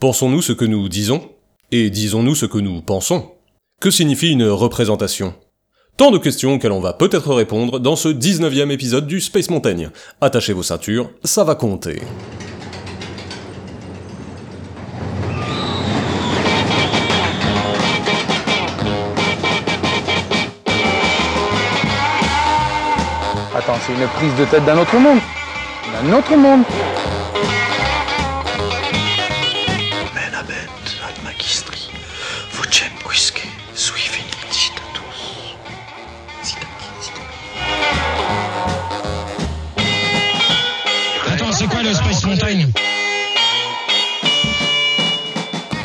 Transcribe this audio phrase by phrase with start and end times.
[0.00, 1.28] Pensons-nous ce que nous disons
[1.72, 3.32] Et disons-nous ce que nous pensons
[3.82, 5.34] Que signifie une représentation?
[5.98, 9.90] Tant de questions auxquelles on va peut-être répondre dans ce 19e épisode du Space Montaigne.
[10.22, 12.00] Attachez vos ceintures, ça va compter.
[23.54, 25.18] Attends, c'est une prise de tête d'un autre monde
[25.92, 26.64] D'un autre monde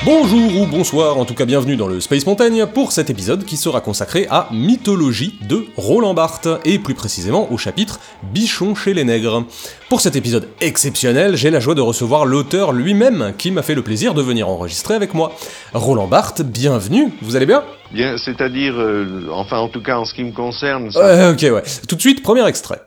[0.05, 3.57] Bonjour ou bonsoir, en tout cas bienvenue dans le Space Montaigne pour cet épisode qui
[3.57, 7.99] sera consacré à Mythologie de Roland Barthes, et plus précisément au chapitre
[8.31, 9.45] Bichon chez les nègres.
[9.89, 13.81] Pour cet épisode exceptionnel, j'ai la joie de recevoir l'auteur lui-même qui m'a fait le
[13.81, 15.31] plaisir de venir enregistrer avec moi.
[15.73, 17.63] Roland Barthes, bienvenue, vous allez bien?
[17.91, 21.63] Bien, c'est-à-dire, euh, enfin en tout cas en ce qui me concerne, ça- ok, ouais.
[21.87, 22.81] Tout de suite, premier extrait.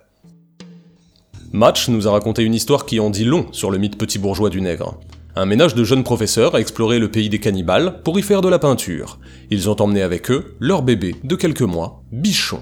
[1.52, 4.50] Match nous a raconté une histoire qui en dit long sur le mythe petit bourgeois
[4.50, 4.94] du nègre.
[5.36, 8.48] Un ménage de jeunes professeurs a exploré le pays des cannibales pour y faire de
[8.48, 9.18] la peinture.
[9.50, 12.60] Ils ont emmené avec eux leur bébé de quelques mois, Bichon.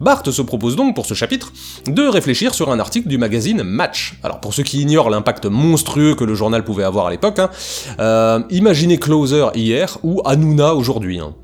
[0.00, 1.52] Barthes se propose donc pour ce chapitre
[1.86, 4.18] de réfléchir sur un article du magazine Match.
[4.22, 7.50] Alors pour ceux qui ignorent l'impact monstrueux que le journal pouvait avoir à l'époque, hein,
[7.98, 11.20] euh, imaginez Closer hier ou Hanouna aujourd'hui.
[11.20, 11.34] hein.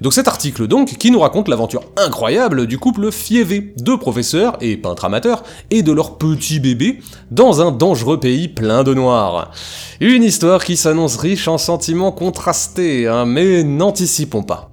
[0.00, 4.76] Donc cet article donc, qui nous raconte l'aventure incroyable du couple Fievé, deux professeurs et
[4.76, 6.98] peintres amateurs, et de leur petit bébé,
[7.30, 9.52] dans un dangereux pays plein de noirs.
[10.00, 14.71] Une histoire qui s'annonce riche en sentiments contrastés, hein, mais n'anticipons pas.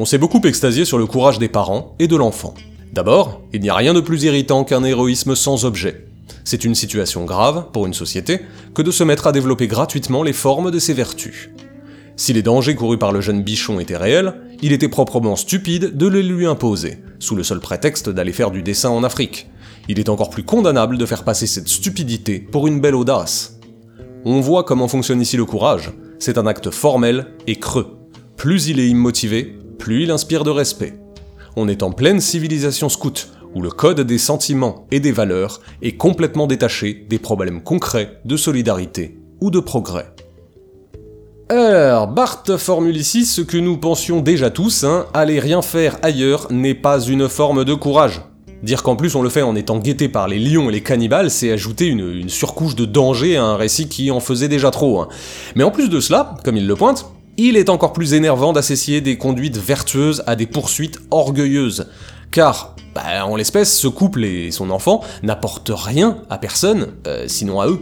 [0.00, 2.54] On s'est beaucoup extasié sur le courage des parents et de l'enfant.
[2.92, 6.06] D'abord, il n'y a rien de plus irritant qu'un héroïsme sans objet.
[6.44, 8.42] C'est une situation grave, pour une société,
[8.74, 11.50] que de se mettre à développer gratuitement les formes de ses vertus.
[12.14, 16.06] Si les dangers courus par le jeune bichon étaient réels, il était proprement stupide de
[16.06, 19.50] les lui imposer, sous le seul prétexte d'aller faire du dessin en Afrique.
[19.88, 23.58] Il est encore plus condamnable de faire passer cette stupidité pour une belle audace.
[24.24, 27.96] On voit comment fonctionne ici le courage, c'est un acte formel et creux.
[28.36, 30.94] Plus il est immotivé, plus il inspire de respect.
[31.56, 35.96] On est en pleine civilisation scout, où le code des sentiments et des valeurs est
[35.96, 40.12] complètement détaché des problèmes concrets de solidarité ou de progrès.
[41.48, 46.52] Alors, Barthes formule ici ce que nous pensions déjà tous, hein, aller rien faire ailleurs
[46.52, 48.20] n'est pas une forme de courage.
[48.62, 51.30] Dire qu'en plus on le fait en étant guetté par les lions et les cannibales,
[51.30, 55.00] c'est ajouter une, surcouche de danger à un récit qui en faisait déjà trop.
[55.00, 55.08] hein.
[55.54, 57.06] Mais en plus de cela, comme il le pointe,
[57.38, 61.86] il est encore plus énervant d'associer des conduites vertueuses à des poursuites orgueilleuses.
[62.32, 67.60] Car, bah, en l'espèce, ce couple et son enfant n'apportent rien à personne, euh, sinon
[67.60, 67.78] à eux.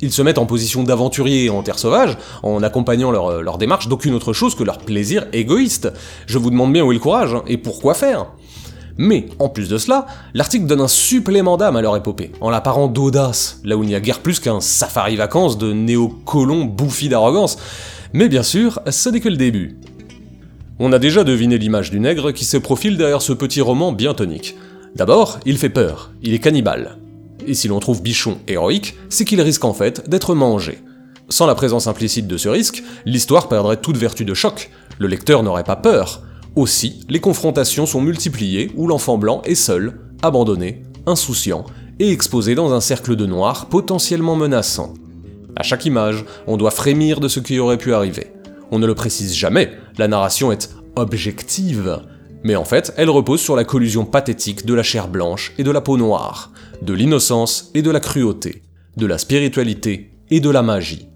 [0.00, 4.14] Ils se mettent en position d'aventuriers en terre sauvage, en accompagnant leur, leur démarche d'aucune
[4.14, 5.92] autre chose que leur plaisir égoïste.
[6.26, 8.26] Je vous demande bien où est le courage, hein, et pourquoi faire?
[8.96, 12.60] Mais, en plus de cela, l'article donne un supplément d'âme à leur épopée, en la
[12.60, 17.08] parant d'audace, là où il n'y a guère plus qu'un safari vacances de néocolons bouffis
[17.08, 17.58] d'arrogance.
[18.12, 19.76] Mais bien sûr, ce n'est que le début.
[20.78, 24.14] On a déjà deviné l'image du nègre qui se profile derrière ce petit roman bien
[24.14, 24.56] tonique.
[24.94, 26.96] D'abord, il fait peur, il est cannibale.
[27.46, 30.78] Et si l'on trouve Bichon héroïque, c'est qu'il risque en fait d'être mangé.
[31.28, 35.42] Sans la présence implicite de ce risque, l'histoire perdrait toute vertu de choc, le lecteur
[35.42, 36.22] n'aurait pas peur.
[36.56, 41.64] Aussi, les confrontations sont multipliées où l'enfant blanc est seul, abandonné, insouciant,
[41.98, 44.94] et exposé dans un cercle de noirs potentiellement menaçant.
[45.58, 48.28] À chaque image, on doit frémir de ce qui aurait pu arriver.
[48.70, 52.00] On ne le précise jamais, la narration est objective,
[52.44, 55.72] mais en fait, elle repose sur la collusion pathétique de la chair blanche et de
[55.72, 58.62] la peau noire, de l'innocence et de la cruauté,
[58.96, 61.08] de la spiritualité et de la magie.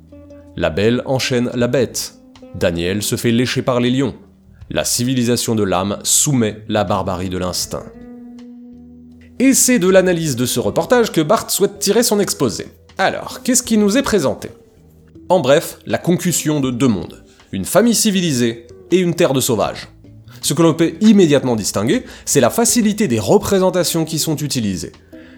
[0.57, 2.15] La belle enchaîne la bête.
[2.57, 4.17] Daniel se fait lécher par les lions.
[4.71, 7.87] La civilisation de l'âme soumet la barbarie de l'instinct.
[9.39, 12.67] Et c'est de l'analyse de ce reportage que Barthes souhaite tirer son exposé.
[13.05, 14.51] Alors, qu'est-ce qui nous est présenté?
[15.29, 17.25] En bref, la concussion de deux mondes.
[17.51, 19.89] Une famille civilisée et une terre de sauvages.
[20.41, 24.93] Ce que l'on peut immédiatement distinguer, c'est la facilité des représentations qui sont utilisées.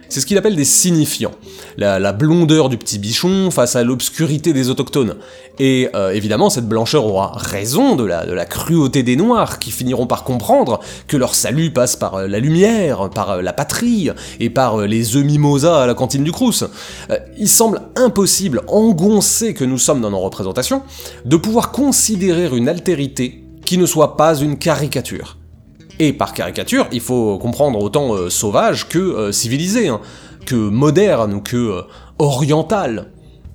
[0.08, 1.32] C'est ce qu'il appelle des signifiants.
[1.76, 5.16] La, la blondeur du petit bichon face à l'obscurité des autochtones.
[5.58, 10.24] Et euh, évidemment, cette blancheur aura raison de la, cruauté des Noirs, qui finiront par
[10.24, 14.10] comprendre que leur salut passe par euh, la lumière, par euh, la patrie,
[14.40, 16.64] et par les œufs mimosa à la cantine du Crous.
[17.38, 20.82] Il semble impossible, engoncé que nous sommes dans nos représentations,
[21.24, 25.38] de pouvoir considérer une altérité qui ne soit pas une caricature.
[25.98, 30.00] Et par caricature, il faut comprendre autant euh, sauvage que euh, civilisé, hein,
[30.44, 31.82] que moderne ou que euh,
[32.18, 33.10] oriental.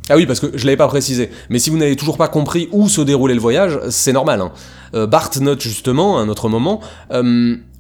[0.09, 2.67] Ah oui, parce que je l'avais pas précisé, mais si vous n'avez toujours pas compris
[2.71, 4.41] où se déroulait le voyage, c'est normal.
[4.41, 5.05] Hein.
[5.05, 6.79] Bart note justement, à un autre moment,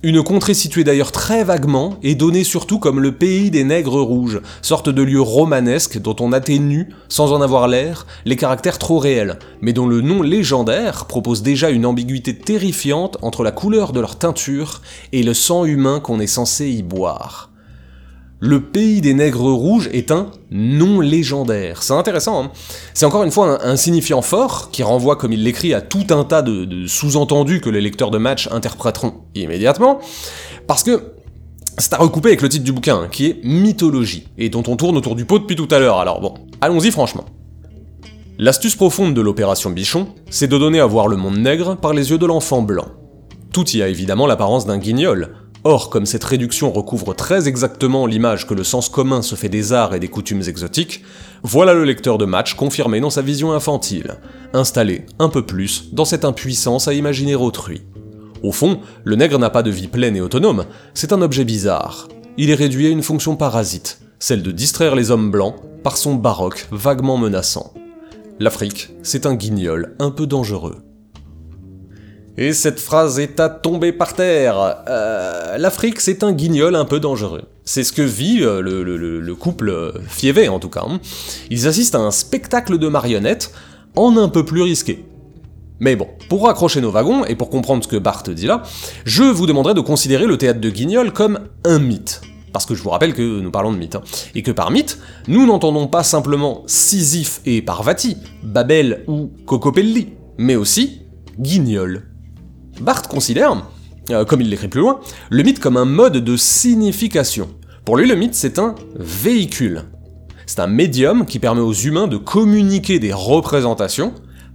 [0.01, 4.39] une contrée située d'ailleurs très vaguement et donnée surtout comme le pays des nègres rouges,
[4.61, 9.39] sorte de lieu romanesque dont on atténue, sans en avoir l'air, les caractères trop réels,
[9.61, 14.17] mais dont le nom légendaire propose déjà une ambiguïté terrifiante entre la couleur de leur
[14.17, 14.81] teinture
[15.11, 17.49] et le sang humain qu'on est censé y boire.
[18.41, 21.83] Le pays des nègres rouges est un nom légendaire.
[21.83, 22.45] C'est intéressant.
[22.45, 22.51] Hein
[22.93, 26.23] c'est encore une fois un, signifiant fort qui renvoie, comme il l'écrit, à tout un
[26.23, 29.99] tas de, sous-entendus que les lecteurs de match interpréteront immédiatement.
[30.67, 31.11] Parce que
[31.77, 34.95] c'est à recouper avec le titre du bouquin, qui est Mythologie, et dont on tourne
[34.95, 35.99] autour du pot depuis tout à l'heure.
[35.99, 37.25] Alors bon, allons-y franchement.
[38.37, 42.11] L'astuce profonde de l'opération Bichon, c'est de donner à voir le monde nègre par les
[42.11, 42.87] yeux de l'enfant blanc.
[43.51, 45.35] Tout y a évidemment l'apparence d'un guignol,
[45.65, 49.73] Or, comme cette réduction recouvre très exactement l'image que le sens commun se fait des
[49.73, 51.03] arts et des coutumes exotiques,
[51.43, 54.15] voilà le lecteur de match confirmé dans sa vision infantile,
[54.53, 57.81] installé un peu plus dans cette impuissance à imaginer autrui.
[58.41, 62.07] Au fond, le nègre n'a pas de vie pleine et autonome, c'est un objet bizarre.
[62.37, 66.15] Il est réduit à une fonction parasite, celle de distraire les hommes blancs par son
[66.15, 67.73] baroque vaguement menaçant.
[68.39, 70.77] L'Afrique, c'est un guignol un peu dangereux.
[72.41, 74.77] Et cette phrase est à tomber par terre.
[74.87, 77.41] Euh, L'Afrique, c'est un guignol un peu dangereux.
[77.65, 80.85] C'est ce que vit euh, le, couple euh, Fievé, en tout cas.
[80.87, 81.01] Hein.
[81.49, 83.51] Ils assistent à un spectacle de marionnettes
[83.97, 85.03] en un peu plus risqué.
[85.81, 88.63] Mais bon, pour raccrocher nos wagons, et pour comprendre ce que Bart dit là,
[89.03, 92.21] je vous demanderai de considérer le théâtre de Guignol comme un mythe.
[92.53, 93.95] Parce que je vous rappelle que nous parlons de mythe.
[93.95, 94.03] Hein.
[94.33, 94.97] Et que par mythe,
[95.27, 101.01] nous n'entendons pas simplement Sisyphe et Parvati, Babel ou Cocopelli, mais aussi
[101.37, 102.08] Guignol.
[102.79, 103.65] Barthes considère,
[104.11, 104.99] euh, comme il l'écrit plus loin,
[105.29, 107.49] le mythe comme un mode de signification.
[107.85, 109.83] Pour lui, le mythe, c'est un véhicule.
[110.45, 114.13] C'est un médium qui permet aux humains de communiquer des représentations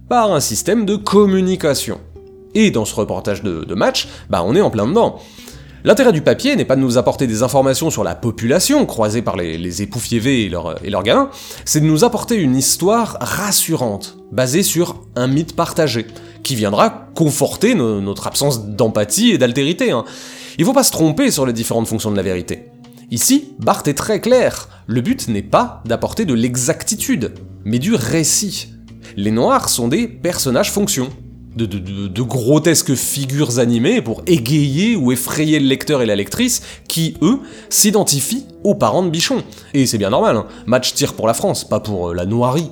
[0.09, 1.99] par un système de communication.
[2.53, 5.19] Et dans ce reportage de, match, bah on est en plein dedans.
[5.83, 9.35] L'intérêt du papier n'est pas de nous apporter des informations sur la population croisée par
[9.35, 10.51] les, époux fiévés et,
[10.83, 11.29] et leurs gamins,
[11.63, 16.07] c'est de nous apporter une histoire rassurante, basée sur un mythe partagé,
[16.45, 19.91] qui viendra conforter notre absence d'empathie et d'altérité.
[19.91, 20.05] Hein.
[20.57, 22.69] Il faut pas se tromper sur les différentes fonctions de la vérité.
[23.11, 27.33] Ici, Barthes est très clair, le but n'est pas d'apporter de l'exactitude,
[27.65, 28.69] mais du récit.
[29.17, 31.09] Les Noirs sont des personnages-fonctions,
[31.55, 37.15] de, de, grotesques figures animées pour égayer ou effrayer le lecteur et la lectrice, qui,
[37.21, 37.39] eux,
[37.69, 39.43] s'identifient aux parents de Bichon.
[39.73, 40.47] Et c'est bien normal, hein.
[40.65, 42.69] match tire pour la France, pas pour euh, la noirie.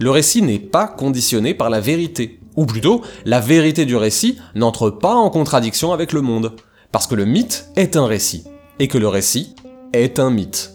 [0.00, 2.37] Le récit n'est pas conditionné par la vérité.
[2.58, 6.54] Ou plutôt, la vérité du récit n'entre pas en contradiction avec le monde,
[6.90, 8.42] parce que le mythe est un récit,
[8.80, 9.54] et que le récit
[9.92, 10.72] est un mythe.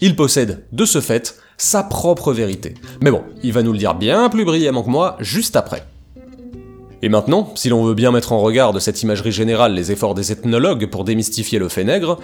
[0.00, 2.74] Il possède, de ce fait, sa propre vérité.
[3.00, 5.86] Mais bon, il va nous le dire bien plus brillamment que moi juste après.
[7.00, 10.14] Et maintenant, si l'on veut bien mettre en regard de cette imagerie générale les efforts
[10.14, 12.18] des ethnologues pour démystifier le fait nègre,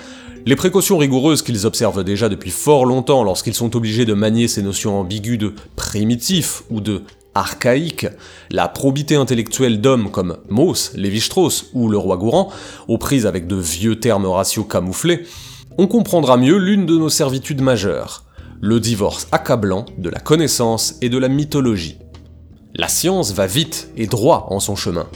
[0.44, 4.62] les précautions rigoureuses qu'ils observent déjà depuis fort longtemps lorsqu'ils sont obligés de manier ces
[4.62, 7.02] notions ambiguës de primitif ou de
[7.34, 8.06] archaïque,
[8.50, 12.50] la probité intellectuelle d'hommes comme Mauss, Lévi-Strauss ou le roi Gourand,
[12.88, 15.24] aux prises avec de vieux termes raciaux camouflés,
[15.78, 18.24] on comprendra mieux l'une de nos servitudes majeures,
[18.60, 21.98] le divorce accablant de la connaissance et de la mythologie.
[22.74, 25.08] La science va vite et droit en son chemin,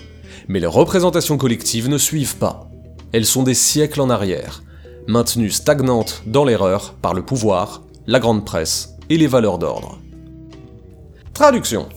[0.48, 2.68] mais les représentations collectives ne suivent pas.
[3.12, 4.62] Elles sont des siècles en arrière,
[5.06, 9.98] maintenues stagnantes dans l'erreur par le pouvoir, la grande presse et les valeurs d'ordre.
[11.32, 11.88] Traduction.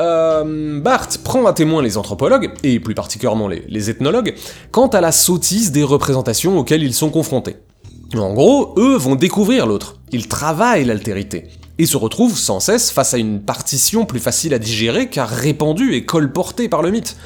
[0.00, 4.34] Euh, Barthes prend à témoin les anthropologues, et plus particulièrement les, ethnologues,
[4.70, 7.56] quant à la sottise des représentations auxquelles ils sont confrontés.
[8.14, 11.48] En gros, eux vont découvrir l'autre, ils travaillent l'altérité,
[11.78, 15.94] et se retrouvent sans cesse face à une partition plus facile à digérer car répandue
[15.94, 17.16] et colportée par le mythe.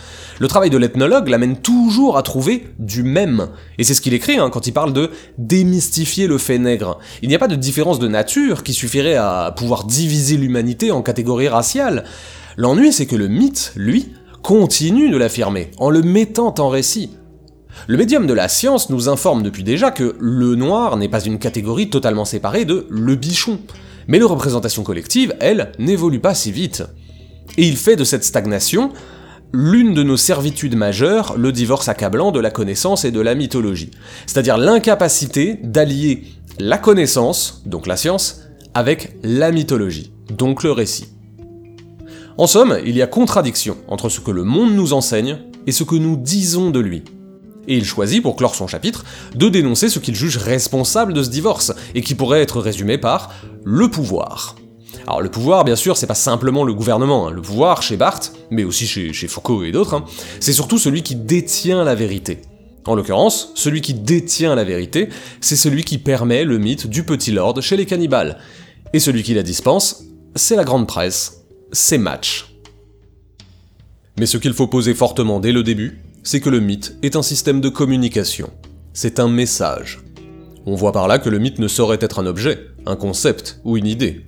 [0.40, 3.48] Le travail de l'ethnologue l'amène toujours à trouver du même.
[3.76, 6.98] Et c'est ce qu'il écrit hein, quand il parle de démystifier le fait nègre.
[7.20, 11.02] Il n'y a pas de différence de nature qui suffirait à pouvoir diviser l'humanité en
[11.02, 12.04] catégories raciales.
[12.56, 17.10] L'ennui, c'est que le mythe, lui, continue de l'affirmer, en le mettant en récit.
[17.86, 21.38] Le médium de la science nous informe depuis déjà que le noir n'est pas une
[21.38, 23.60] catégorie totalement séparée de le bichon.
[24.06, 26.82] Mais la représentation collective, elle, n'évolue pas si vite.
[27.56, 28.92] Et il fait de cette stagnation
[29.52, 33.90] l'une de nos servitudes majeures, le divorce accablant de la connaissance et de la mythologie.
[34.26, 36.24] C'est-à-dire l'incapacité d'allier
[36.60, 38.42] la connaissance, donc la science,
[38.74, 41.08] avec la mythologie, donc le récit.
[42.40, 45.84] En somme, il y a contradiction entre ce que le monde nous enseigne et ce
[45.84, 47.02] que nous disons de lui.
[47.68, 49.04] Et il choisit, pour clore son chapitre,
[49.34, 53.34] de dénoncer ce qu'il juge responsable de ce divorce, et qui pourrait être résumé par
[53.62, 54.56] le pouvoir.
[55.06, 57.28] Alors le pouvoir, bien sûr, c'est pas simplement le gouvernement.
[57.28, 57.30] hein.
[57.30, 60.06] Le pouvoir, chez Barthes, mais aussi chez, Foucault et d'autres, hein,
[60.40, 62.40] c'est surtout celui qui détient la vérité.
[62.86, 65.10] En l'occurrence, celui qui détient la vérité,
[65.42, 68.38] c'est celui qui permet le mythe du petit lord chez les cannibales.
[68.94, 70.04] Et celui qui la dispense,
[70.36, 71.39] c'est la grande presse,
[71.72, 72.54] c'est Match.
[74.18, 77.22] Mais ce qu'il faut poser fortement dès le début, c'est que le mythe est un
[77.22, 78.50] système de communication.
[78.92, 80.00] C'est un message.
[80.66, 83.76] On voit par là que le mythe ne saurait être un objet, un concept ou
[83.76, 84.26] une idée.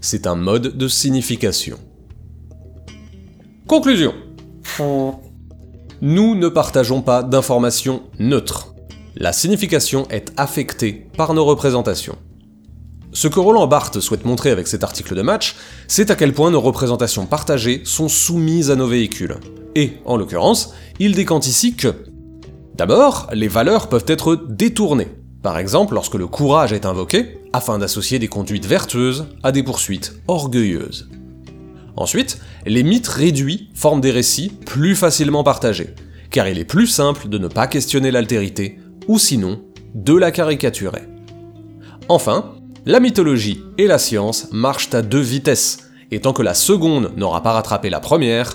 [0.00, 1.78] C'est un mode de signification.
[3.66, 4.14] Conclusion.
[6.00, 8.74] Nous ne partageons pas d'informations neutres.
[9.16, 12.16] La signification est affectée par nos représentations.
[13.18, 15.56] Ce que Roland Barthes souhaite montrer avec cet article de match,
[15.88, 19.38] c'est à quel point nos représentations partagées sont soumises à nos véhicules.
[19.74, 21.96] Et, en l'occurrence, il décante ici que
[22.76, 25.08] D'abord, les valeurs peuvent être détournées.
[25.42, 30.14] Par exemple, lorsque le courage est invoqué, afin d'associer des conduites vertueuses à des poursuites
[30.28, 31.08] orgueilleuses.
[31.96, 35.96] Ensuite, les mythes réduits forment des récits plus facilement partagés,
[36.30, 39.60] car il est plus simple de ne pas questionner l'altérité, ou sinon,
[39.96, 41.02] de la caricaturer.
[42.08, 42.52] Enfin,
[42.88, 47.42] la mythologie et la science marchent à deux vitesses, et tant que la seconde n'aura
[47.42, 48.54] pas rattrapé la première,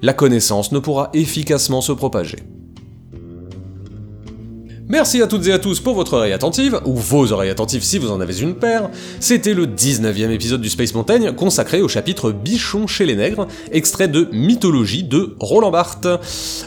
[0.00, 2.38] la connaissance ne pourra efficacement se propager.
[4.86, 7.96] Merci à toutes et à tous pour votre oreille attentive, ou vos oreilles attentives si
[7.98, 8.90] vous en avez une paire.
[9.18, 14.08] C'était le 19e épisode du Space Mountain consacré au chapitre Bichon chez les nègres, extrait
[14.08, 16.06] de Mythologie de Roland Barthes.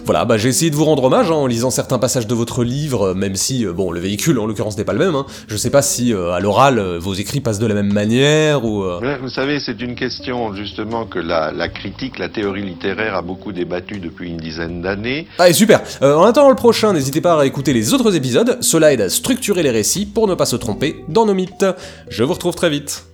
[0.03, 2.63] Voilà, bah j'ai essayé de vous rendre hommage hein, en lisant certains passages de votre
[2.63, 5.13] livre, même si, euh, bon, le véhicule en l'occurrence n'est pas le même.
[5.15, 5.27] Hein.
[5.47, 8.65] Je sais pas si euh, à l'oral euh, vos écrits passent de la même manière
[8.65, 8.83] ou.
[8.83, 13.21] euh, Vous savez, c'est une question justement que la, la critique, la théorie littéraire a
[13.21, 15.27] beaucoup débattu depuis une dizaine d'années.
[15.38, 18.93] Allez, super Euh, En attendant le prochain, n'hésitez pas à réécouter les autres épisodes, cela
[18.93, 21.65] aide à structurer les récits pour ne pas se tromper dans nos mythes.
[22.09, 23.05] Je vous retrouve très vite.